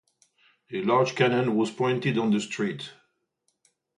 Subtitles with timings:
[0.73, 2.91] A large cannon was pointed on the street.